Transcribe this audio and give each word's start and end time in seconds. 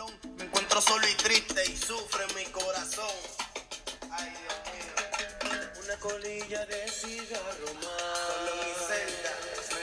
salón. 0.00 0.12
Me 0.38 0.44
encuentro 0.44 0.80
solo 0.80 1.04
y 1.10 1.14
triste 1.16 1.62
y 1.70 1.76
sufre 1.76 2.24
mi 2.34 2.44
corazón. 2.50 3.04
Ay, 4.10 4.30
Dios 4.30 4.56
mío. 4.72 5.60
Una 5.84 5.96
colilla 5.96 6.66
de 6.66 6.88
cigarro 6.88 7.74
más. 7.74 8.20
Solo 8.26 8.52
mi 8.62 8.72
celda, 8.88 9.32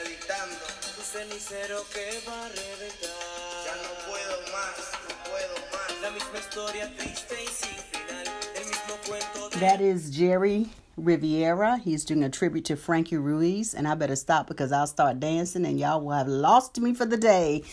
meditando. 0.04 0.66
Un 0.98 1.04
cenicero 1.04 1.84
que 1.94 2.22
va 2.28 2.46
a 2.46 2.50
reventar. 2.50 3.64
Ya 3.66 3.76
no 3.76 3.92
puedo 4.08 4.42
más, 4.52 4.78
no 5.08 5.32
puedo 5.32 5.56
más. 5.72 6.02
La 6.02 6.12
misma 6.12 6.40
historia 6.40 6.96
triste 6.96 7.36
y 7.44 7.48
sin 7.48 7.78
final. 7.92 8.28
El 8.56 8.66
mismo 8.66 8.96
cuento 9.08 9.50
de. 9.50 9.60
That 9.60 9.82
is 9.82 10.16
Jerry 10.16 10.70
Rivera. 10.98 11.78
He's 11.78 12.04
doing 12.04 12.24
a 12.24 12.30
tribute 12.30 12.66
to 12.66 12.76
Frankie 12.76 13.18
Ruiz, 13.18 13.74
and 13.74 13.88
I 13.88 13.96
better 13.96 14.16
stop 14.16 14.48
because 14.48 14.72
I'll 14.72 14.88
start 14.88 15.20
dancing 15.20 15.66
and 15.66 15.80
y'all 15.80 16.02
will 16.02 16.12
have 16.12 16.28
lost 16.28 16.80
me 16.80 16.94
for 16.94 17.06
the 17.06 17.18
day. 17.18 17.64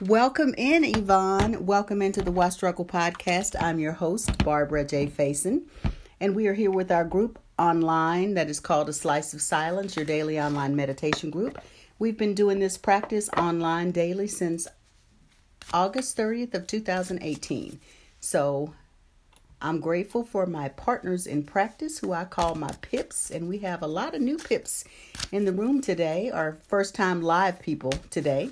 Welcome 0.00 0.56
in, 0.58 0.82
Yvonne. 0.82 1.66
Welcome 1.66 2.02
into 2.02 2.20
the 2.20 2.32
Why 2.32 2.48
Struggle 2.48 2.84
podcast. 2.84 3.54
I'm 3.62 3.78
your 3.78 3.92
host, 3.92 4.36
Barbara 4.38 4.84
J. 4.84 5.06
Faison, 5.06 5.68
and 6.18 6.34
we 6.34 6.48
are 6.48 6.52
here 6.52 6.72
with 6.72 6.90
our 6.90 7.04
group 7.04 7.38
online 7.60 8.34
that 8.34 8.50
is 8.50 8.58
called 8.58 8.88
A 8.88 8.92
Slice 8.92 9.32
of 9.34 9.40
Silence, 9.40 9.94
your 9.94 10.04
daily 10.04 10.36
online 10.40 10.74
meditation 10.74 11.30
group. 11.30 11.62
We've 12.00 12.18
been 12.18 12.34
doing 12.34 12.58
this 12.58 12.76
practice 12.76 13.28
online 13.36 13.92
daily 13.92 14.26
since 14.26 14.66
August 15.72 16.16
30th 16.16 16.54
of 16.54 16.66
2018. 16.66 17.78
So 18.18 18.74
I'm 19.62 19.78
grateful 19.78 20.24
for 20.24 20.44
my 20.44 20.70
partners 20.70 21.24
in 21.24 21.44
practice 21.44 22.00
who 22.00 22.12
I 22.12 22.24
call 22.24 22.56
my 22.56 22.72
pips, 22.80 23.30
and 23.30 23.48
we 23.48 23.58
have 23.58 23.80
a 23.80 23.86
lot 23.86 24.16
of 24.16 24.22
new 24.22 24.38
pips 24.38 24.82
in 25.30 25.44
the 25.44 25.52
room 25.52 25.80
today, 25.80 26.32
our 26.32 26.58
first 26.66 26.96
time 26.96 27.22
live 27.22 27.60
people 27.60 27.92
today. 28.10 28.50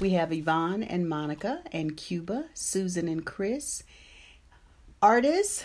We 0.00 0.10
have 0.10 0.32
Yvonne 0.32 0.82
and 0.82 1.08
Monica 1.08 1.62
and 1.70 1.96
Cuba, 1.96 2.46
Susan 2.52 3.06
and 3.06 3.24
Chris, 3.24 3.84
artists, 5.00 5.64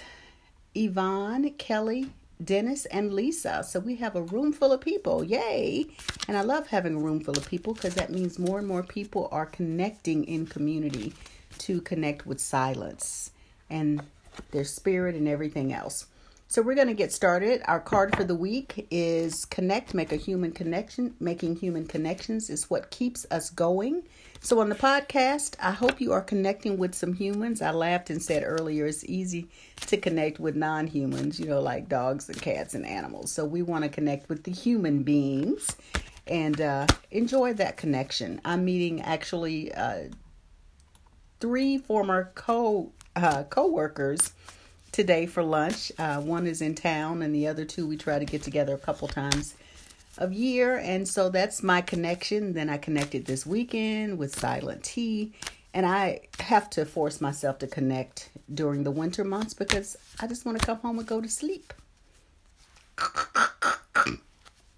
Yvonne, 0.76 1.50
Kelly, 1.58 2.12
Dennis, 2.42 2.86
and 2.86 3.12
Lisa. 3.12 3.64
So 3.68 3.80
we 3.80 3.96
have 3.96 4.16
a 4.16 4.22
room 4.22 4.54
full 4.54 4.72
of 4.72 4.82
people. 4.82 5.24
Yay! 5.24 5.88
And 6.28 6.38
I 6.38 6.42
love 6.42 6.68
having 6.68 6.96
a 6.96 7.00
room 7.00 7.22
full 7.22 7.38
of 7.38 7.50
people 7.50 7.74
because 7.74 7.96
that 7.96 8.12
means 8.12 8.38
more 8.38 8.60
and 8.60 8.68
more 8.68 8.84
people 8.84 9.30
are 9.32 9.48
connecting 9.48 10.24
in 10.26 10.46
community 10.46 11.14
to 11.60 11.82
connect 11.82 12.28
with 12.28 12.40
silence 12.40 13.32
and 13.68 14.04
their 14.52 14.64
spirit 14.64 15.16
and 15.16 15.28
everything 15.28 15.74
else. 15.74 16.06
So 16.52 16.64
we're 16.64 16.74
going 16.74 16.88
to 16.88 16.96
get 16.96 17.12
started. 17.12 17.62
Our 17.66 17.80
card 17.80 18.16
for 18.16 18.24
the 18.24 18.34
week 18.34 18.88
is 18.90 19.46
connect, 19.46 19.94
make 19.94 20.12
a 20.12 20.16
human 20.16 20.52
connection. 20.52 21.14
Making 21.20 21.58
human 21.58 21.86
connections 21.86 22.50
is 22.50 22.72
what 22.72 22.90
keeps 22.90 23.24
us 23.30 23.52
going. 23.52 24.02
So 24.40 24.60
on 24.60 24.70
the 24.70 24.76
podcast, 24.76 25.56
I 25.62 25.70
hope 25.70 26.02
you 26.02 26.12
are 26.12 26.24
connecting 26.24 26.80
with 26.80 26.96
some 26.96 27.14
humans. 27.14 27.62
I 27.62 27.70
laughed 27.70 28.10
and 28.10 28.20
said 28.20 28.42
earlier 28.44 28.88
it's 28.88 29.06
easy 29.06 29.48
to 29.82 29.98
connect 29.98 30.40
with 30.40 30.56
non-humans, 30.56 31.40
you 31.40 31.46
know, 31.46 31.62
like 31.62 31.88
dogs 31.88 32.28
and 32.30 32.42
cats 32.42 32.74
and 32.74 32.84
animals. 32.84 33.32
So 33.32 33.46
we 33.46 33.62
want 33.62 33.84
to 33.84 33.90
connect 33.92 34.28
with 34.28 34.42
the 34.44 34.52
human 34.52 35.04
beings 35.04 35.78
and 36.26 36.60
uh, 36.60 36.88
enjoy 37.12 37.54
that 37.54 37.78
connection. 37.78 38.42
I'm 38.44 38.66
meeting 38.66 39.02
actually 39.02 39.72
uh, 39.72 40.06
three 41.40 41.78
former 41.78 42.32
co 42.34 42.92
uh, 43.16 43.44
co-workers 43.44 44.34
today 44.92 45.26
for 45.26 45.44
lunch. 45.44 45.92
Uh, 45.98 46.22
one 46.22 46.48
is 46.48 46.62
in 46.62 46.76
town, 46.76 47.22
and 47.22 47.34
the 47.34 47.48
other 47.48 47.66
two 47.66 47.88
we 47.88 47.98
try 47.98 48.20
to 48.20 48.26
get 48.26 48.44
together 48.44 48.74
a 48.74 48.80
couple 48.80 49.08
times 49.08 49.56
of 50.18 50.34
year. 50.34 50.78
And 50.78 51.08
so 51.08 51.30
that's 51.30 51.64
my 51.64 51.82
connection. 51.82 52.54
Then 52.54 52.70
I 52.70 52.78
connected 52.78 53.26
this 53.26 53.46
weekend 53.46 54.18
with 54.18 54.38
Silent 54.38 54.84
Tea, 54.84 55.34
and 55.74 55.86
I 55.86 56.22
have 56.40 56.70
to 56.72 56.86
force 56.86 57.22
myself 57.22 57.60
to 57.60 57.68
connect 57.68 58.30
during 58.54 58.84
the 58.84 58.92
winter 58.92 59.24
months 59.24 59.54
because 59.54 59.96
I 60.20 60.28
just 60.28 60.46
want 60.46 60.60
to 60.60 60.66
come 60.66 60.78
home 60.80 61.00
and 61.00 61.08
go 61.08 61.22
to 61.22 61.30
sleep. 61.30 61.74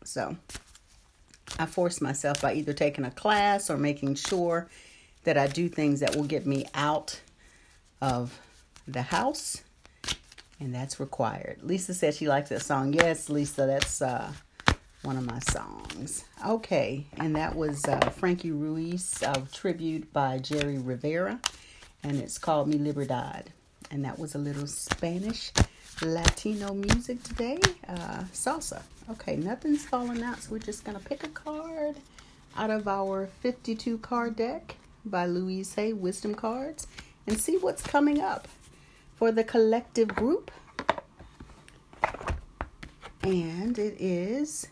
So 0.04 0.36
I 1.58 1.66
force 1.66 2.02
myself 2.02 2.42
by 2.42 2.54
either 2.54 2.74
taking 2.74 3.06
a 3.06 3.12
class 3.12 3.70
or 3.70 3.78
making 3.78 4.16
sure 4.16 4.68
that 5.24 5.38
I 5.38 5.48
do 5.48 5.70
things 5.70 6.00
that 6.02 6.16
will 6.16 6.26
get 6.26 6.46
me 6.46 6.66
out 6.74 7.22
of 8.02 8.40
the 8.88 9.04
house, 9.04 9.62
and 10.62 10.74
that's 10.74 11.00
required. 11.00 11.58
Lisa 11.64 11.94
said 11.94 12.14
she 12.14 12.28
likes 12.28 12.50
that 12.50 12.62
song. 12.62 12.94
Yes, 12.94 13.30
Lisa, 13.30 13.66
that's 13.66 14.02
uh, 14.02 14.32
one 15.02 15.18
of 15.18 15.26
my 15.26 15.40
songs. 15.40 16.24
Okay, 16.48 17.08
and 17.18 17.36
that 17.36 17.56
was 17.56 17.84
uh, 17.86 18.00
Frankie 18.12 18.52
Ruiz 18.52 19.24
uh, 19.24 19.42
tribute 19.52 20.14
by 20.14 20.38
Jerry 20.38 20.78
Rivera, 20.78 21.40
and 22.04 22.18
it's 22.18 22.38
called 22.38 22.68
Mi 22.68 22.78
Libertad. 22.78 23.52
And 23.90 24.06
that 24.06 24.20
was 24.20 24.36
a 24.36 24.38
little 24.38 24.68
Spanish 24.68 25.52
Latino 26.02 26.74
music 26.74 27.22
today, 27.24 27.60
uh, 27.88 28.24
salsa. 28.32 28.84
Okay, 29.10 29.36
nothing's 29.36 29.84
falling 29.84 30.22
out, 30.24 30.42
so 30.42 30.52
we're 30.52 30.60
just 30.60 30.86
gonna 30.86 31.00
pick 31.00 31.24
a 31.24 31.30
card 31.30 31.96
out 32.56 32.70
of 32.70 32.88
our 32.88 33.28
52 33.42 33.98
card 33.98 34.36
deck 34.36 34.76
by 35.04 35.26
Louise 35.26 35.74
Hay 35.74 35.92
Wisdom 35.92 36.36
Cards 36.36 36.86
and 37.26 37.40
see 37.40 37.58
what's 37.58 37.82
coming 37.82 38.22
up 38.22 38.48
for 39.22 39.32
the 39.32 39.44
collective 39.44 40.08
group. 40.08 40.50
And 43.22 43.78
it 43.78 43.96
is 44.02 44.70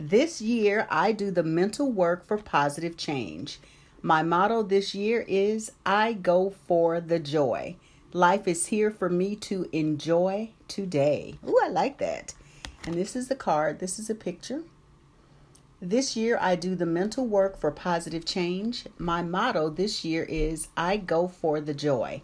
this 0.00 0.40
year 0.40 0.86
I 0.88 1.12
do 1.12 1.30
the 1.30 1.42
mental 1.42 1.92
work 1.92 2.26
for 2.26 2.38
positive 2.38 2.96
change. 2.96 3.58
My 4.00 4.22
motto 4.22 4.62
this 4.62 4.94
year 4.94 5.26
is 5.28 5.72
I 5.84 6.14
go 6.14 6.54
for 6.66 7.02
the 7.02 7.18
joy. 7.18 7.76
Life 8.14 8.48
is 8.48 8.68
here 8.68 8.90
for 8.90 9.10
me 9.10 9.36
to 9.50 9.68
enjoy 9.70 10.52
today. 10.68 11.34
Ooh, 11.46 11.60
I 11.62 11.68
like 11.68 11.98
that. 11.98 12.32
And 12.86 12.94
this 12.94 13.14
is 13.14 13.28
the 13.28 13.36
card, 13.36 13.78
this 13.78 13.98
is 13.98 14.08
a 14.08 14.14
picture. 14.14 14.62
This 15.80 16.16
year, 16.16 16.38
I 16.40 16.56
do 16.56 16.74
the 16.74 16.86
mental 16.86 17.26
work 17.26 17.58
for 17.60 17.70
positive 17.70 18.24
change. 18.24 18.86
My 18.96 19.20
motto 19.20 19.68
this 19.68 20.06
year 20.06 20.22
is 20.22 20.68
I 20.74 20.96
go 20.96 21.28
for 21.28 21.60
the 21.60 21.74
joy. 21.74 22.22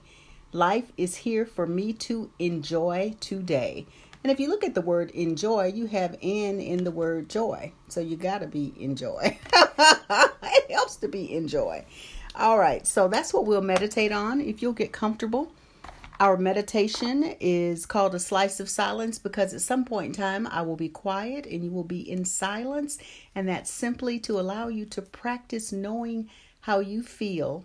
Life 0.53 0.91
is 0.97 1.17
here 1.17 1.45
for 1.45 1.67
me 1.67 1.93
to 1.95 2.31
enjoy 2.39 3.15
today. 3.21 3.87
And 4.25 4.31
if 4.31 4.41
you 4.41 4.49
look 4.49 4.65
at 4.65 4.75
the 4.75 4.81
word 4.81 5.11
enjoy, 5.11 5.67
you 5.67 5.85
have 5.87 6.17
N 6.23 6.61
in 6.61 6.85
the 6.85 6.91
word 6.91 7.29
joy. 7.29 7.73
So 7.89 8.01
you 8.01 8.17
got 8.17 8.39
to 8.39 8.47
be 8.47 8.73
enjoy. 8.79 9.39
it 9.53 10.71
helps 10.71 10.97
to 10.97 11.09
be 11.09 11.34
enjoy. 11.37 11.84
All 12.34 12.59
right, 12.59 12.87
so 12.87 13.07
that's 13.07 13.34
what 13.34 13.45
we'll 13.45 13.61
meditate 13.61 14.13
on. 14.13 14.41
If 14.41 14.63
you'll 14.63 14.73
get 14.73 14.93
comfortable, 14.93 15.53
our 16.22 16.37
meditation 16.37 17.34
is 17.41 17.84
called 17.84 18.15
a 18.15 18.19
slice 18.21 18.60
of 18.60 18.71
silence 18.71 19.19
because 19.19 19.53
at 19.53 19.60
some 19.60 19.84
point 19.84 20.06
in 20.06 20.12
time 20.12 20.47
I 20.47 20.62
will 20.62 20.77
be 20.77 20.88
quiet 20.88 21.47
and 21.47 21.65
you 21.65 21.72
will 21.72 21.83
be 21.83 22.09
in 22.09 22.25
silence. 22.25 22.97
And 23.34 23.49
that's 23.49 23.72
simply 23.72 24.21
to 24.21 24.38
allow 24.38 24.69
you 24.69 24.84
to 24.84 25.03
practice 25.03 25.72
knowing 25.72 26.31
how 26.60 26.78
you 26.78 27.03
feel 27.03 27.65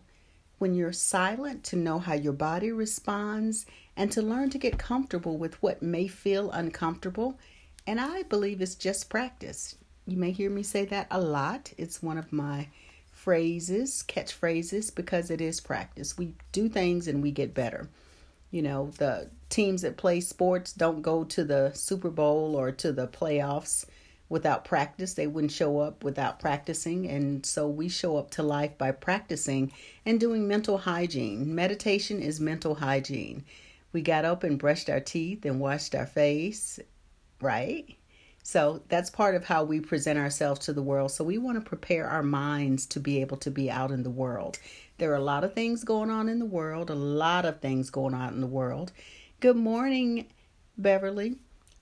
when 0.57 0.73
you're 0.73 0.91
silent, 0.91 1.63
to 1.65 1.75
know 1.75 1.99
how 1.99 2.15
your 2.15 2.33
body 2.33 2.71
responds, 2.71 3.67
and 3.95 4.11
to 4.11 4.23
learn 4.23 4.49
to 4.49 4.57
get 4.57 4.79
comfortable 4.79 5.37
with 5.37 5.61
what 5.61 5.83
may 5.83 6.07
feel 6.07 6.49
uncomfortable. 6.49 7.37
And 7.85 8.01
I 8.01 8.23
believe 8.23 8.59
it's 8.59 8.73
just 8.73 9.07
practice. 9.07 9.75
You 10.07 10.17
may 10.17 10.31
hear 10.31 10.49
me 10.49 10.63
say 10.63 10.83
that 10.85 11.05
a 11.11 11.21
lot. 11.21 11.73
It's 11.77 12.01
one 12.01 12.17
of 12.17 12.33
my 12.33 12.69
phrases, 13.11 14.03
catchphrases, 14.07 14.95
because 14.95 15.29
it 15.29 15.41
is 15.41 15.61
practice. 15.61 16.17
We 16.17 16.33
do 16.51 16.67
things 16.67 17.07
and 17.07 17.21
we 17.21 17.29
get 17.29 17.53
better. 17.53 17.87
You 18.51 18.61
know, 18.61 18.91
the 18.97 19.29
teams 19.49 19.81
that 19.81 19.97
play 19.97 20.21
sports 20.21 20.73
don't 20.73 21.01
go 21.01 21.23
to 21.25 21.43
the 21.43 21.71
Super 21.73 22.09
Bowl 22.09 22.55
or 22.55 22.71
to 22.71 22.91
the 22.91 23.07
playoffs 23.07 23.85
without 24.29 24.65
practice. 24.65 25.13
They 25.13 25.27
wouldn't 25.27 25.51
show 25.51 25.79
up 25.79 26.03
without 26.03 26.39
practicing. 26.39 27.09
And 27.09 27.45
so 27.45 27.67
we 27.67 27.89
show 27.89 28.17
up 28.17 28.31
to 28.31 28.43
life 28.43 28.77
by 28.77 28.91
practicing 28.91 29.71
and 30.05 30.19
doing 30.19 30.47
mental 30.47 30.77
hygiene. 30.77 31.53
Meditation 31.53 32.21
is 32.21 32.39
mental 32.39 32.75
hygiene. 32.75 33.45
We 33.93 34.01
got 34.01 34.25
up 34.25 34.43
and 34.43 34.59
brushed 34.59 34.89
our 34.89 34.99
teeth 34.99 35.45
and 35.45 35.59
washed 35.59 35.95
our 35.95 36.05
face, 36.05 36.79
right? 37.41 37.95
So 38.43 38.81
that's 38.87 39.09
part 39.09 39.35
of 39.35 39.43
how 39.43 39.63
we 39.63 39.81
present 39.81 40.17
ourselves 40.17 40.61
to 40.61 40.73
the 40.73 40.81
world. 40.81 41.11
So 41.11 41.23
we 41.23 41.37
want 41.37 41.57
to 41.57 41.69
prepare 41.69 42.07
our 42.07 42.23
minds 42.23 42.85
to 42.87 42.99
be 42.99 43.19
able 43.19 43.37
to 43.37 43.51
be 43.51 43.69
out 43.69 43.91
in 43.91 44.03
the 44.03 44.09
world. 44.09 44.57
There 44.97 45.11
are 45.11 45.15
a 45.15 45.23
lot 45.23 45.43
of 45.43 45.53
things 45.53 45.83
going 45.83 46.09
on 46.09 46.27
in 46.27 46.39
the 46.39 46.45
world, 46.45 46.89
a 46.89 46.95
lot 46.95 47.45
of 47.45 47.59
things 47.59 47.91
going 47.91 48.15
on 48.15 48.33
in 48.33 48.41
the 48.41 48.47
world. 48.47 48.91
Good 49.39 49.55
morning, 49.55 50.25
Beverly. 50.75 51.35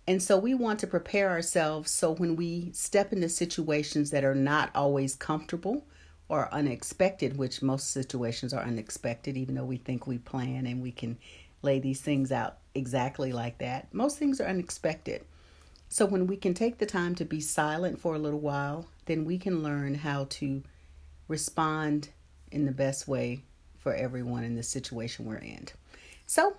And 0.06 0.22
so 0.22 0.38
we 0.38 0.54
want 0.54 0.80
to 0.82 0.88
prepare 0.88 1.30
ourselves 1.30 1.92
so 1.92 2.14
when 2.14 2.36
we 2.36 2.72
step 2.74 3.14
into 3.14 3.30
situations 3.30 4.12
that 4.12 4.26
are 4.26 4.36
not 4.36 4.70
always 4.76 5.16
comfortable 5.16 5.86
or 6.28 6.54
unexpected, 6.54 7.38
which 7.38 7.62
most 7.62 7.92
situations 7.92 8.54
are 8.54 8.64
unexpected, 8.64 9.38
even 9.38 9.56
though 9.56 9.64
we 9.64 9.78
think 9.78 10.06
we 10.06 10.18
plan 10.18 10.66
and 10.68 10.82
we 10.82 10.92
can 10.92 11.18
lay 11.62 11.80
these 11.80 12.02
things 12.02 12.34
out 12.34 12.58
exactly 12.76 13.32
like 13.32 13.60
that. 13.60 13.94
Most 13.94 14.20
things 14.20 14.42
are 14.42 14.48
unexpected. 14.48 15.24
So 15.88 16.06
when 16.06 16.28
we 16.28 16.36
can 16.36 16.54
take 16.54 16.80
the 16.80 16.86
time 16.86 17.16
to 17.16 17.24
be 17.24 17.40
silent 17.40 17.98
for 17.98 18.14
a 18.14 18.20
little 18.20 18.42
while, 18.42 18.88
then 19.06 19.24
we 19.24 19.38
can 19.38 19.64
learn 19.64 19.96
how 19.96 20.26
to 20.32 20.64
respond 21.30 22.10
in 22.56 22.66
the 22.66 22.72
best 22.72 23.08
way 23.08 23.44
for 23.78 23.94
everyone 23.94 24.44
in 24.44 24.56
the 24.56 24.64
situation 24.64 25.26
we're 25.26 25.36
in. 25.36 25.68
So, 26.26 26.56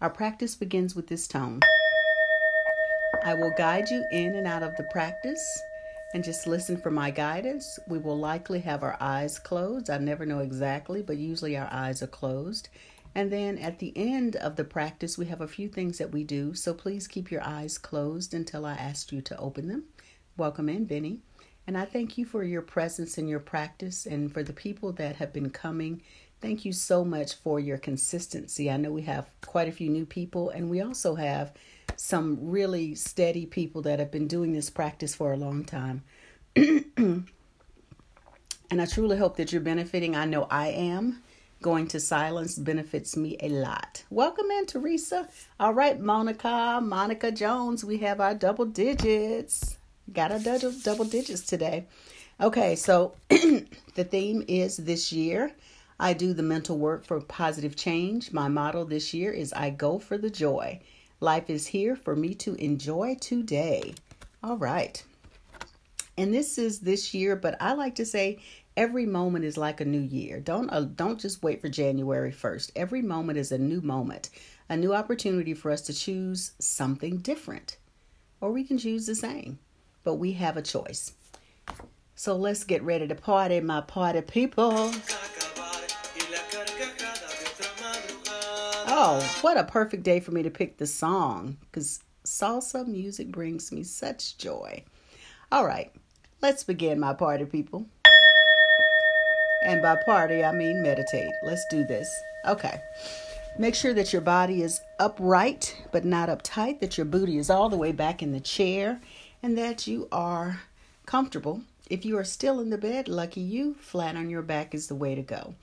our 0.00 0.10
practice 0.10 0.54
begins 0.54 0.94
with 0.94 1.08
this 1.08 1.26
tone. 1.26 1.60
I 3.24 3.34
will 3.34 3.52
guide 3.56 3.88
you 3.90 4.04
in 4.12 4.36
and 4.36 4.46
out 4.46 4.62
of 4.62 4.76
the 4.76 4.84
practice 4.92 5.42
and 6.14 6.22
just 6.22 6.46
listen 6.46 6.76
for 6.76 6.90
my 6.90 7.10
guidance. 7.10 7.78
We 7.88 7.98
will 7.98 8.16
likely 8.16 8.60
have 8.60 8.82
our 8.82 8.96
eyes 9.00 9.38
closed. 9.38 9.90
I 9.90 9.98
never 9.98 10.24
know 10.24 10.38
exactly, 10.38 11.02
but 11.02 11.16
usually 11.16 11.56
our 11.56 11.68
eyes 11.72 12.02
are 12.02 12.06
closed. 12.06 12.68
And 13.14 13.32
then 13.32 13.58
at 13.58 13.78
the 13.78 13.92
end 13.96 14.36
of 14.36 14.56
the 14.56 14.64
practice, 14.64 15.18
we 15.18 15.26
have 15.26 15.40
a 15.40 15.48
few 15.48 15.68
things 15.68 15.98
that 15.98 16.12
we 16.12 16.24
do. 16.24 16.54
So 16.54 16.74
please 16.74 17.08
keep 17.08 17.30
your 17.30 17.42
eyes 17.42 17.76
closed 17.78 18.34
until 18.34 18.64
I 18.64 18.74
ask 18.74 19.10
you 19.10 19.20
to 19.22 19.38
open 19.38 19.66
them. 19.66 19.84
Welcome 20.36 20.68
in, 20.68 20.84
Benny. 20.84 21.22
And 21.68 21.76
I 21.76 21.84
thank 21.84 22.16
you 22.16 22.24
for 22.24 22.42
your 22.42 22.62
presence 22.62 23.18
and 23.18 23.28
your 23.28 23.40
practice 23.40 24.06
and 24.06 24.32
for 24.32 24.42
the 24.42 24.54
people 24.54 24.90
that 24.92 25.16
have 25.16 25.34
been 25.34 25.50
coming. 25.50 26.00
Thank 26.40 26.64
you 26.64 26.72
so 26.72 27.04
much 27.04 27.34
for 27.34 27.60
your 27.60 27.76
consistency. 27.76 28.70
I 28.70 28.78
know 28.78 28.90
we 28.90 29.02
have 29.02 29.28
quite 29.42 29.68
a 29.68 29.72
few 29.72 29.90
new 29.90 30.06
people, 30.06 30.48
and 30.48 30.70
we 30.70 30.80
also 30.80 31.16
have 31.16 31.52
some 31.94 32.38
really 32.40 32.94
steady 32.94 33.44
people 33.44 33.82
that 33.82 33.98
have 33.98 34.10
been 34.10 34.26
doing 34.26 34.54
this 34.54 34.70
practice 34.70 35.14
for 35.14 35.34
a 35.34 35.36
long 35.36 35.62
time. 35.62 36.04
and 36.56 37.26
I 38.70 38.86
truly 38.86 39.18
hope 39.18 39.36
that 39.36 39.52
you're 39.52 39.60
benefiting. 39.60 40.16
I 40.16 40.24
know 40.24 40.46
I 40.50 40.68
am. 40.68 41.22
Going 41.60 41.86
to 41.88 42.00
silence 42.00 42.58
benefits 42.58 43.14
me 43.14 43.36
a 43.42 43.50
lot. 43.50 44.04
Welcome 44.08 44.50
in, 44.52 44.64
Teresa. 44.64 45.28
All 45.60 45.74
right, 45.74 46.00
Monica, 46.00 46.80
Monica 46.82 47.30
Jones, 47.30 47.84
we 47.84 47.98
have 47.98 48.22
our 48.22 48.34
double 48.34 48.64
digits. 48.64 49.77
Got 50.12 50.32
our 50.32 50.38
double, 50.38 50.72
double 50.72 51.04
digits 51.04 51.42
today. 51.42 51.86
Okay, 52.40 52.76
so 52.76 53.14
the 53.28 54.04
theme 54.04 54.44
is 54.48 54.76
this 54.76 55.12
year. 55.12 55.52
I 56.00 56.12
do 56.12 56.32
the 56.32 56.42
mental 56.42 56.78
work 56.78 57.04
for 57.04 57.20
positive 57.20 57.74
change. 57.74 58.32
My 58.32 58.48
motto 58.48 58.84
this 58.84 59.12
year 59.12 59.32
is 59.32 59.52
I 59.52 59.70
go 59.70 59.98
for 59.98 60.16
the 60.16 60.30
joy. 60.30 60.80
Life 61.20 61.50
is 61.50 61.66
here 61.66 61.96
for 61.96 62.14
me 62.14 62.34
to 62.34 62.54
enjoy 62.54 63.16
today. 63.20 63.94
All 64.42 64.56
right. 64.56 65.02
And 66.16 66.32
this 66.32 66.58
is 66.58 66.80
this 66.80 67.12
year, 67.12 67.34
but 67.34 67.56
I 67.60 67.72
like 67.72 67.96
to 67.96 68.06
say 68.06 68.38
every 68.76 69.04
moment 69.04 69.44
is 69.44 69.56
like 69.56 69.80
a 69.80 69.84
new 69.84 70.00
year. 70.00 70.38
Don't 70.38 70.70
uh, 70.70 70.82
don't 70.82 71.20
just 71.20 71.42
wait 71.42 71.60
for 71.60 71.68
January 71.68 72.32
1st. 72.32 72.70
Every 72.76 73.02
moment 73.02 73.38
is 73.38 73.50
a 73.50 73.58
new 73.58 73.80
moment, 73.80 74.30
a 74.68 74.76
new 74.76 74.94
opportunity 74.94 75.54
for 75.54 75.72
us 75.72 75.82
to 75.82 75.92
choose 75.92 76.52
something 76.60 77.18
different. 77.18 77.76
Or 78.40 78.52
we 78.52 78.62
can 78.62 78.78
choose 78.78 79.06
the 79.06 79.16
same. 79.16 79.58
But 80.08 80.14
we 80.14 80.32
have 80.32 80.56
a 80.56 80.62
choice. 80.62 81.12
So 82.14 82.34
let's 82.34 82.64
get 82.64 82.82
ready 82.82 83.06
to 83.06 83.14
party, 83.14 83.60
my 83.60 83.82
party 83.82 84.22
people. 84.22 84.90
Oh, 88.86 89.38
what 89.42 89.58
a 89.58 89.64
perfect 89.64 90.04
day 90.04 90.20
for 90.20 90.30
me 90.30 90.42
to 90.42 90.48
pick 90.48 90.78
the 90.78 90.86
song 90.86 91.58
because 91.60 92.00
salsa 92.24 92.86
music 92.86 93.30
brings 93.30 93.70
me 93.70 93.82
such 93.82 94.38
joy. 94.38 94.82
All 95.52 95.66
right, 95.66 95.92
let's 96.40 96.64
begin, 96.64 96.98
my 96.98 97.12
party 97.12 97.44
people. 97.44 97.84
And 99.66 99.82
by 99.82 99.98
party, 100.06 100.42
I 100.42 100.52
mean 100.52 100.80
meditate. 100.82 101.32
Let's 101.42 101.66
do 101.68 101.84
this. 101.84 102.08
Okay. 102.46 102.80
Make 103.58 103.74
sure 103.74 103.92
that 103.92 104.12
your 104.12 104.22
body 104.22 104.62
is 104.62 104.80
upright 105.00 105.76
but 105.90 106.04
not 106.04 106.28
uptight, 106.28 106.80
that 106.80 106.96
your 106.96 107.04
booty 107.04 107.38
is 107.38 107.50
all 107.50 107.68
the 107.68 107.76
way 107.76 107.90
back 107.90 108.22
in 108.22 108.30
the 108.30 108.40
chair, 108.40 109.00
and 109.42 109.56
that 109.56 109.86
you 109.86 110.08
are 110.10 110.62
comfortable. 111.06 111.62
If 111.88 112.04
you 112.04 112.18
are 112.18 112.24
still 112.24 112.60
in 112.60 112.70
the 112.70 112.78
bed, 112.78 113.08
lucky 113.08 113.40
you, 113.40 113.74
flat 113.74 114.16
on 114.16 114.30
your 114.30 114.42
back 114.42 114.74
is 114.74 114.88
the 114.88 114.94
way 114.94 115.14
to 115.14 115.22
go. 115.22 115.54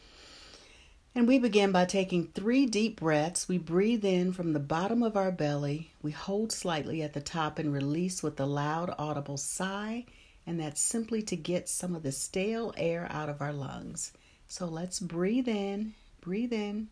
And 1.14 1.28
we 1.28 1.40
begin 1.40 1.72
by 1.72 1.86
taking 1.86 2.28
three 2.28 2.66
deep 2.66 3.00
breaths. 3.00 3.48
We 3.48 3.58
breathe 3.58 4.04
in 4.04 4.34
from 4.34 4.54
the 4.54 4.60
bottom 4.60 5.02
of 5.02 5.16
our 5.16 5.32
belly. 5.32 5.92
We 6.02 6.12
hold 6.12 6.52
slightly 6.52 7.02
at 7.02 7.14
the 7.14 7.22
top 7.22 7.58
and 7.58 7.72
release 7.72 8.22
with 8.22 8.40
a 8.40 8.46
loud, 8.46 8.94
audible 8.98 9.38
sigh 9.38 10.06
and 10.48 10.60
that's 10.60 10.82
simply 10.82 11.22
to 11.24 11.36
get 11.36 11.68
some 11.68 11.96
of 11.96 12.04
the 12.04 12.12
stale 12.12 12.74
air 12.78 13.08
out 13.10 13.30
of 13.30 13.42
our 13.42 13.54
lungs. 13.54 14.12
So 14.48 14.66
let's 14.66 15.00
breathe 15.00 15.48
in, 15.48 15.94
breathe 16.22 16.54
in, 16.54 16.90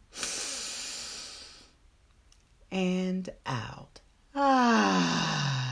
and 2.71 3.29
out. 3.45 3.99
Ah. 4.35 5.62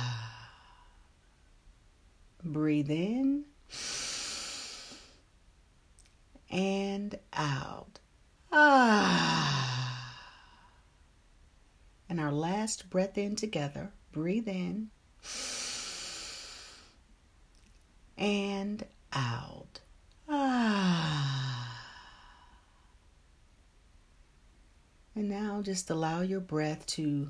Breathe 2.44 2.90
in 2.90 3.46
and 6.50 7.18
out. 7.34 8.00
Ah. 8.52 10.18
And 12.10 12.20
our 12.20 12.32
last 12.32 12.90
breath 12.90 13.18
in 13.18 13.36
together. 13.36 13.92
Breathe 14.12 14.48
in 14.48 14.90
and 18.18 18.86
out. 19.14 19.80
Ah. 20.28 21.86
And 25.16 25.30
now 25.30 25.62
just 25.62 25.90
allow 25.90 26.22
your 26.22 26.40
breath 26.40 26.86
to 26.88 27.30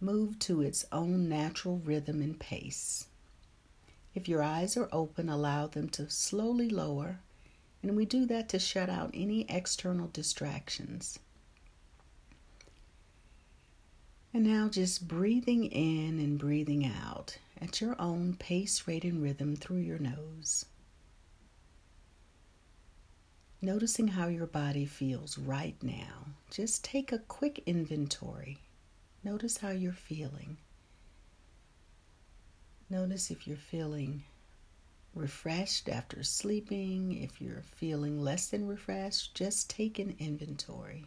move 0.00 0.38
to 0.40 0.62
its 0.62 0.84
own 0.92 1.28
natural 1.28 1.78
rhythm 1.78 2.22
and 2.22 2.38
pace. 2.38 3.06
If 4.14 4.28
your 4.28 4.42
eyes 4.42 4.76
are 4.76 4.88
open, 4.92 5.28
allow 5.28 5.66
them 5.66 5.88
to 5.90 6.08
slowly 6.08 6.68
lower, 6.68 7.18
and 7.82 7.96
we 7.96 8.04
do 8.04 8.26
that 8.26 8.48
to 8.50 8.58
shut 8.58 8.88
out 8.88 9.10
any 9.12 9.44
external 9.48 10.08
distractions. 10.08 11.18
And 14.32 14.44
now 14.44 14.68
just 14.68 15.06
breathing 15.08 15.66
in 15.66 16.18
and 16.18 16.38
breathing 16.38 16.86
out 16.86 17.38
at 17.60 17.80
your 17.80 17.96
own 18.00 18.34
pace, 18.34 18.86
rate, 18.86 19.04
and 19.04 19.22
rhythm 19.22 19.56
through 19.56 19.78
your 19.78 19.98
nose. 19.98 20.64
Noticing 23.60 24.08
how 24.08 24.28
your 24.28 24.46
body 24.46 24.86
feels 24.86 25.38
right 25.38 25.76
now. 25.82 26.26
Just 26.50 26.84
take 26.84 27.12
a 27.12 27.18
quick 27.18 27.62
inventory. 27.64 28.58
Notice 29.22 29.58
how 29.58 29.70
you're 29.70 29.92
feeling. 29.92 30.58
Notice 32.90 33.30
if 33.30 33.46
you're 33.46 33.56
feeling 33.56 34.24
refreshed 35.14 35.88
after 35.88 36.22
sleeping, 36.22 37.22
if 37.22 37.40
you're 37.40 37.62
feeling 37.62 38.20
less 38.20 38.48
than 38.48 38.66
refreshed, 38.66 39.34
just 39.34 39.70
take 39.70 39.98
an 39.98 40.16
inventory 40.18 41.06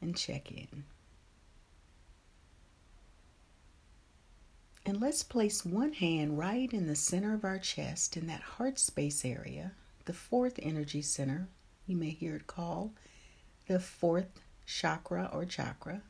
and 0.00 0.16
check 0.16 0.50
in. 0.50 0.84
And 4.86 5.00
let's 5.00 5.22
place 5.22 5.64
one 5.64 5.92
hand 5.92 6.38
right 6.38 6.72
in 6.72 6.86
the 6.86 6.96
center 6.96 7.34
of 7.34 7.44
our 7.44 7.58
chest 7.58 8.16
in 8.16 8.26
that 8.28 8.40
heart 8.40 8.78
space 8.78 9.24
area, 9.24 9.72
the 10.06 10.12
fourth 10.12 10.58
energy 10.62 11.02
center. 11.02 11.48
You 11.86 11.96
may 11.96 12.10
hear 12.10 12.36
it 12.36 12.46
called 12.46 12.92
the 13.66 13.78
fourth 13.78 14.40
chakra 14.66 15.28
or 15.32 15.44
chakra. 15.44 16.02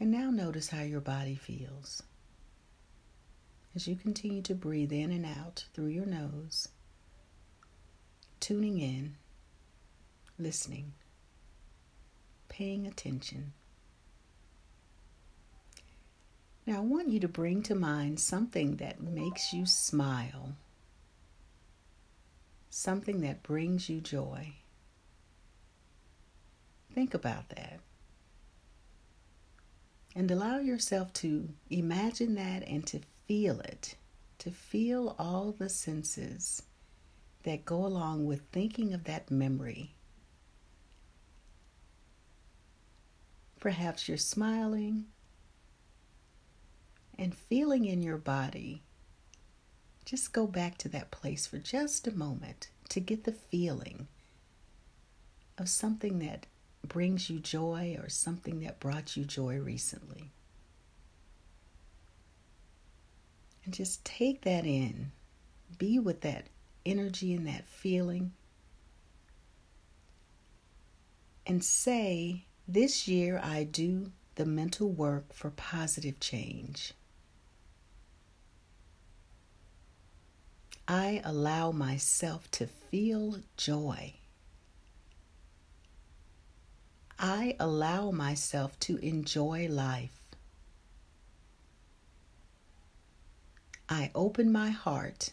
And 0.00 0.10
now 0.10 0.30
notice 0.30 0.68
how 0.68 0.82
your 0.82 1.00
body 1.00 1.36
feels. 1.36 2.02
As 3.76 3.88
you 3.88 3.96
continue 3.96 4.40
to 4.42 4.54
breathe 4.54 4.92
in 4.92 5.10
and 5.10 5.26
out 5.26 5.64
through 5.74 5.88
your 5.88 6.06
nose, 6.06 6.68
tuning 8.38 8.78
in, 8.78 9.16
listening, 10.38 10.92
paying 12.48 12.86
attention. 12.86 13.52
Now, 16.66 16.76
I 16.76 16.80
want 16.80 17.08
you 17.08 17.18
to 17.20 17.28
bring 17.28 17.62
to 17.64 17.74
mind 17.74 18.20
something 18.20 18.76
that 18.76 19.02
makes 19.02 19.52
you 19.52 19.66
smile, 19.66 20.54
something 22.70 23.22
that 23.22 23.42
brings 23.42 23.88
you 23.88 24.00
joy. 24.00 24.54
Think 26.94 27.12
about 27.12 27.48
that. 27.50 27.80
And 30.14 30.30
allow 30.30 30.60
yourself 30.60 31.12
to 31.14 31.48
imagine 31.70 32.36
that 32.36 32.62
and 32.68 32.86
to 32.86 33.00
feel 33.26 33.60
it, 33.60 33.96
to 34.38 34.50
feel 34.50 35.16
all 35.18 35.52
the 35.52 35.68
senses 35.68 36.62
that 37.44 37.64
go 37.64 37.84
along 37.86 38.26
with 38.26 38.42
thinking 38.52 38.92
of 38.92 39.04
that 39.04 39.30
memory. 39.30 39.94
Perhaps 43.60 44.08
you're 44.08 44.18
smiling 44.18 45.06
and 47.18 47.34
feeling 47.34 47.84
in 47.84 48.02
your 48.02 48.18
body, 48.18 48.82
just 50.04 50.32
go 50.32 50.46
back 50.46 50.76
to 50.78 50.88
that 50.90 51.10
place 51.10 51.46
for 51.46 51.58
just 51.58 52.06
a 52.06 52.14
moment 52.14 52.68
to 52.90 53.00
get 53.00 53.24
the 53.24 53.32
feeling 53.32 54.08
of 55.56 55.68
something 55.68 56.18
that 56.18 56.46
brings 56.86 57.30
you 57.30 57.38
joy 57.38 57.96
or 58.02 58.08
something 58.08 58.60
that 58.60 58.80
brought 58.80 59.16
you 59.16 59.24
joy 59.24 59.58
recently. 59.58 60.30
And 63.64 63.72
just 63.72 64.04
take 64.04 64.42
that 64.42 64.66
in. 64.66 65.12
Be 65.78 65.98
with 65.98 66.20
that 66.22 66.46
energy 66.84 67.34
and 67.34 67.46
that 67.46 67.66
feeling. 67.66 68.32
and 71.46 71.62
say, 71.64 72.46
This 72.66 73.06
year 73.06 73.40
I 73.42 73.64
do 73.64 74.12
the 74.36 74.46
mental 74.46 74.90
work 74.90 75.32
for 75.32 75.50
positive 75.50 76.18
change. 76.20 76.94
I 80.86 81.22
allow 81.24 81.70
myself 81.70 82.50
to 82.52 82.66
feel 82.66 83.38
joy. 83.56 84.14
I 87.18 87.56
allow 87.58 88.10
myself 88.10 88.78
to 88.80 88.96
enjoy 88.98 89.68
life. 89.68 90.23
I 93.88 94.10
open 94.14 94.50
my 94.50 94.70
heart 94.70 95.30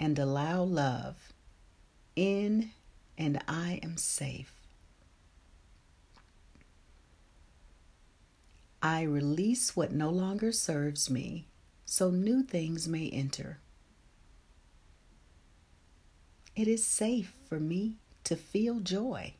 and 0.00 0.18
allow 0.18 0.62
love 0.62 1.32
in, 2.16 2.70
and 3.16 3.40
I 3.46 3.78
am 3.82 3.96
safe. 3.96 4.52
I 8.82 9.02
release 9.02 9.76
what 9.76 9.92
no 9.92 10.10
longer 10.10 10.50
serves 10.50 11.08
me 11.08 11.46
so 11.84 12.10
new 12.10 12.42
things 12.42 12.88
may 12.88 13.08
enter. 13.10 13.60
It 16.56 16.66
is 16.66 16.84
safe 16.84 17.32
for 17.48 17.60
me 17.60 17.94
to 18.24 18.34
feel 18.34 18.80
joy. 18.80 19.34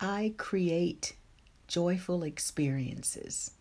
I 0.00 0.34
create 0.36 1.14
joyful 1.68 2.22
experiences. 2.22 3.52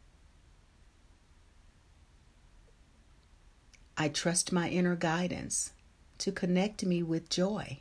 I 4.01 4.07
trust 4.07 4.53
my 4.53 4.69
inner 4.69 4.95
guidance 4.95 5.73
to 6.19 6.31
connect 6.31 6.85
me 6.85 7.03
with 7.03 7.27
joy. 7.27 7.79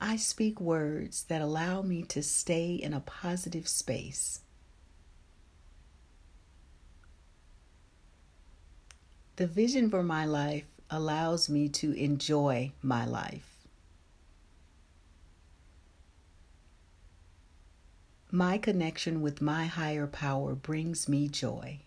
I 0.00 0.16
speak 0.16 0.60
words 0.60 1.22
that 1.28 1.40
allow 1.40 1.82
me 1.82 2.02
to 2.08 2.20
stay 2.20 2.74
in 2.74 2.92
a 2.92 2.98
positive 2.98 3.68
space. 3.68 4.40
The 9.36 9.46
vision 9.46 9.88
for 9.88 10.02
my 10.02 10.24
life 10.24 10.66
allows 10.90 11.48
me 11.48 11.68
to 11.68 11.92
enjoy 11.92 12.72
my 12.82 13.04
life. 13.04 13.56
My 18.32 18.58
connection 18.58 19.22
with 19.22 19.40
my 19.40 19.66
higher 19.66 20.08
power 20.08 20.56
brings 20.56 21.08
me 21.08 21.28
joy. 21.28 21.82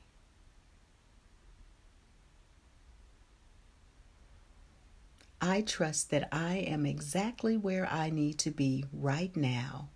I 5.45 5.59
trust 5.59 6.09
that 6.11 6.29
I 6.31 6.55
am 6.55 6.85
exactly 6.85 7.57
where 7.57 7.85
I 7.91 8.09
need 8.09 8.39
to 8.39 8.49
be 8.49 8.85
right 8.93 9.35
now, 9.35 9.89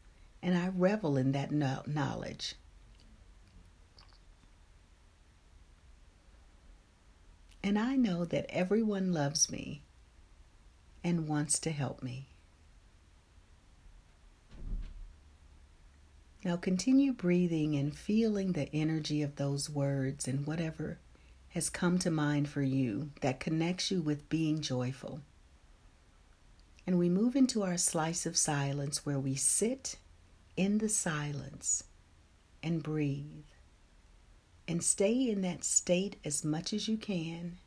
and 0.43 0.57
I 0.57 0.67
revel 0.67 1.15
in 1.15 1.31
that 1.31 1.53
knowledge. 1.53 2.55
And 7.63 7.79
I 7.79 7.95
know 7.95 8.25
that 8.25 8.45
everyone 8.49 9.13
loves 9.13 9.49
me 9.49 9.83
and 11.01 11.29
wants 11.29 11.59
to 11.59 11.71
help 11.71 12.03
me. 12.03 12.27
Now 16.43 16.57
continue 16.57 17.13
breathing 17.13 17.73
and 17.77 17.95
feeling 17.95 18.51
the 18.51 18.69
energy 18.75 19.21
of 19.21 19.37
those 19.37 19.69
words 19.69 20.27
and 20.27 20.45
whatever 20.45 20.99
has 21.51 21.69
come 21.69 21.97
to 21.99 22.11
mind 22.11 22.49
for 22.49 22.61
you 22.61 23.11
that 23.21 23.39
connects 23.39 23.91
you 23.91 24.01
with 24.01 24.27
being 24.27 24.59
joyful. 24.59 25.21
And 26.87 26.97
we 26.97 27.09
move 27.09 27.35
into 27.35 27.63
our 27.63 27.77
slice 27.77 28.25
of 28.25 28.37
silence 28.37 29.05
where 29.05 29.19
we 29.19 29.35
sit 29.35 29.97
in 30.55 30.77
the 30.77 30.87
silence 30.87 31.83
and 32.63 32.81
breathe 32.81 33.43
and 34.69 34.81
stay 34.81 35.29
in 35.29 35.41
that 35.41 35.65
state 35.65 36.15
as 36.23 36.45
much 36.45 36.71
as 36.71 36.87
you 36.87 36.95
can. 36.97 37.57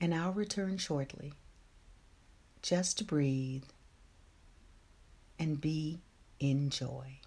And 0.00 0.12
I'll 0.12 0.32
return 0.32 0.78
shortly. 0.78 1.34
Just 2.60 3.06
breathe 3.06 3.64
and 5.38 5.60
be 5.60 6.00
in 6.40 6.70
joy. 6.70 7.20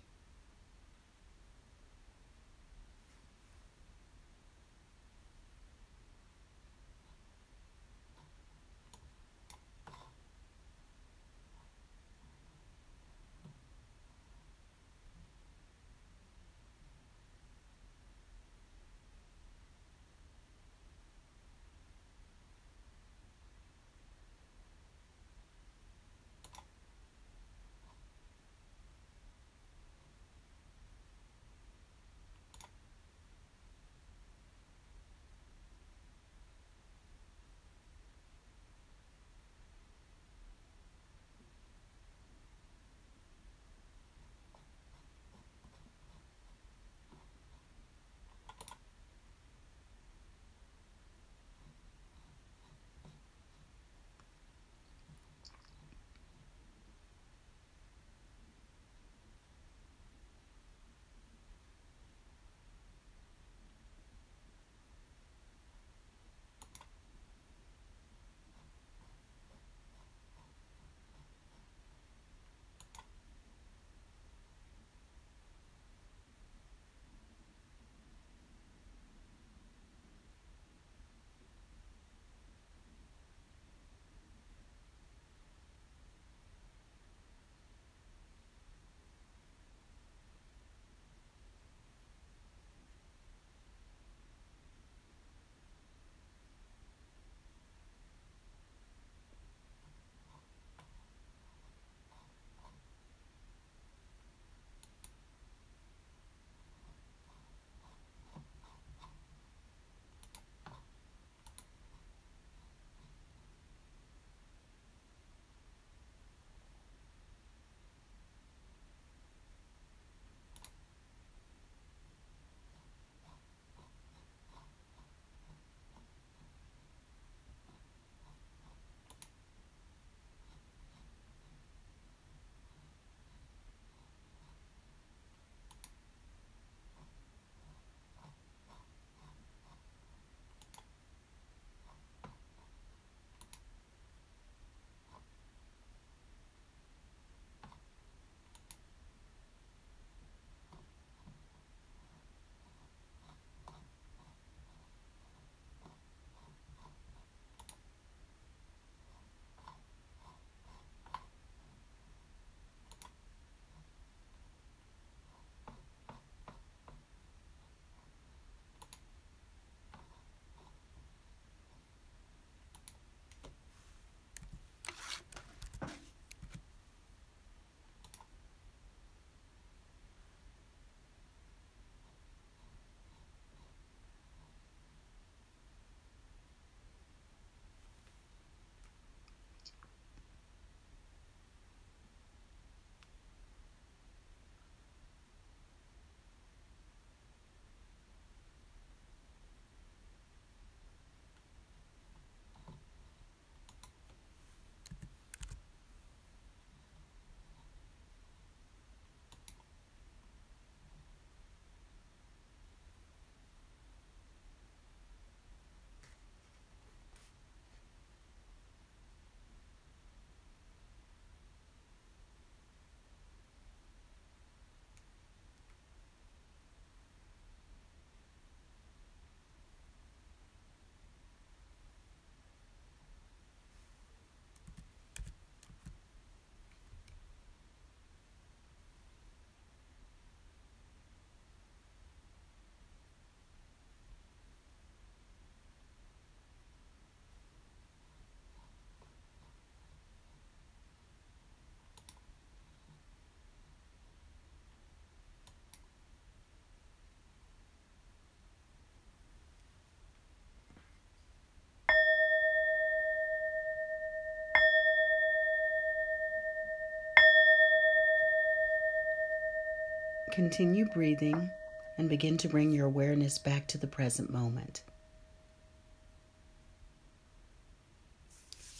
Continue 270.32 270.86
breathing 270.86 271.50
and 271.98 272.10
begin 272.10 272.38
to 272.38 272.48
bring 272.48 272.72
your 272.72 272.86
awareness 272.86 273.38
back 273.38 273.68
to 273.68 273.78
the 273.78 273.88
present 273.88 274.32
moment. 274.32 274.84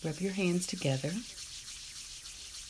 Rub 0.04 0.20
your 0.20 0.34
hands 0.34 0.68
together, 0.68 1.12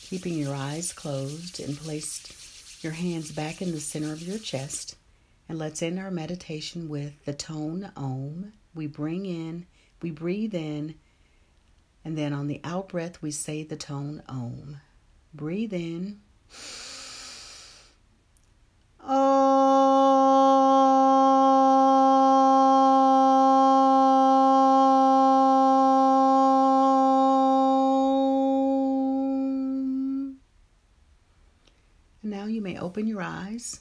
keeping 0.08 0.34
your 0.34 0.54
eyes 0.54 0.92
closed, 0.92 1.60
and 1.60 1.76
place 1.76 2.78
your 2.82 2.92
hands 2.92 3.32
back 3.32 3.60
in 3.60 3.72
the 3.72 3.80
center 3.80 4.12
of 4.12 4.22
your 4.22 4.38
chest. 4.38 4.96
And 5.48 5.58
let's 5.58 5.82
end 5.82 5.98
our 5.98 6.10
meditation 6.10 6.88
with 6.88 7.24
the 7.24 7.34
tone 7.34 7.92
Om. 7.96 8.52
We 8.74 8.86
bring 8.86 9.26
in, 9.26 9.66
we 10.00 10.10
breathe 10.10 10.54
in, 10.54 10.94
and 12.04 12.16
then 12.16 12.32
on 12.32 12.46
the 12.46 12.60
out 12.64 12.88
breath, 12.88 13.20
we 13.20 13.32
say 13.32 13.64
the 13.64 13.76
tone 13.76 14.22
Om. 14.28 14.78
Breathe 15.34 15.72
in. 15.72 16.20
Open 32.86 33.08
your 33.08 33.20
eyes. 33.20 33.80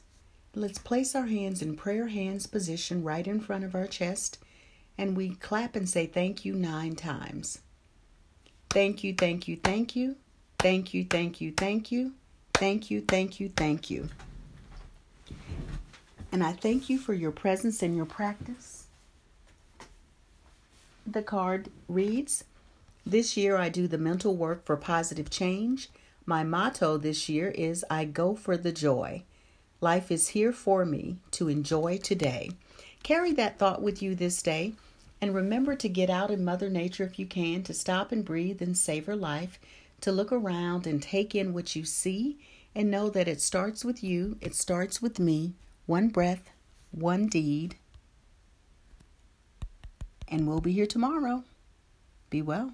Let's 0.56 0.80
place 0.80 1.14
our 1.14 1.28
hands 1.28 1.62
in 1.62 1.76
prayer 1.76 2.08
hands 2.08 2.48
position 2.48 3.04
right 3.04 3.28
in 3.28 3.40
front 3.40 3.64
of 3.64 3.76
our 3.76 3.86
chest 3.86 4.40
and 4.98 5.16
we 5.16 5.36
clap 5.36 5.76
and 5.76 5.88
say 5.88 6.08
thank 6.08 6.44
you 6.44 6.56
nine 6.56 6.96
times. 6.96 7.60
Thank 8.72 9.04
you, 9.04 9.14
thank 9.14 9.48
you, 9.48 9.58
thank 9.64 9.96
you. 9.96 10.16
Thank 10.58 10.96
you, 10.96 11.06
thank 11.08 11.40
you, 11.40 11.52
thank 11.52 11.92
you. 11.92 12.14
Thank 12.56 12.90
you, 12.90 13.02
thank 13.02 13.40
you, 13.40 13.50
thank 13.56 13.92
you. 13.92 14.10
And 16.32 16.44
I 16.44 16.54
thank 16.54 16.90
you 16.90 16.98
for 16.98 17.14
your 17.14 17.32
presence 17.32 17.84
and 17.84 17.96
your 17.96 18.08
practice. 18.08 18.88
The 21.06 21.22
card 21.22 21.70
reads 21.88 22.44
This 23.06 23.38
year 23.38 23.56
I 23.56 23.70
do 23.70 23.88
the 23.88 24.00
mental 24.00 24.36
work 24.36 24.66
for 24.66 24.76
positive 24.76 25.30
change. 25.30 25.90
My 26.28 26.44
motto 26.44 26.98
this 26.98 27.30
year 27.30 27.50
is 27.50 27.86
I 27.90 28.06
go 28.06 28.36
for 28.36 28.58
the 28.58 28.72
joy. 28.72 29.24
Life 29.80 30.10
is 30.10 30.30
here 30.30 30.52
for 30.52 30.84
me 30.84 31.18
to 31.32 31.50
enjoy 31.50 32.00
today. 32.00 32.50
Carry 33.04 33.32
that 33.34 33.60
thought 33.60 33.84
with 33.84 34.02
you 34.02 34.16
this 34.16 34.42
day 34.42 34.74
and 35.22 35.36
remember 35.36 35.76
to 35.76 35.88
get 35.88 36.10
out 36.10 36.32
in 36.32 36.44
Mother 36.44 36.70
Nature 36.70 37.04
if 37.04 37.20
you 37.20 37.28
can, 37.28 37.62
to 37.64 37.74
stop 37.74 38.12
and 38.12 38.26
breathe 38.26 38.62
and 38.62 38.76
savor 38.76 39.16
life, 39.16 39.60
to 40.02 40.12
look 40.12 40.32
around 40.32 40.88
and 40.88 41.02
take 41.02 41.36
in 41.36 41.54
what 41.54 41.76
you 41.76 41.86
see 41.86 42.40
and 42.74 42.90
know 42.90 43.10
that 43.10 43.28
it 43.28 43.40
starts 43.40 43.86
with 43.86 44.04
you, 44.04 44.38
it 44.42 44.56
starts 44.56 45.02
with 45.02 45.20
me, 45.20 45.54
one 45.86 46.08
breath, 46.10 46.50
one 46.92 47.28
deed. 47.28 47.76
And 50.28 50.48
we'll 50.48 50.60
be 50.60 50.74
here 50.74 50.88
tomorrow. 50.88 51.44
Be 52.32 52.42
well. 52.42 52.74